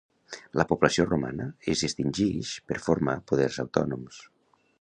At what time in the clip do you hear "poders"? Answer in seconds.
3.33-3.63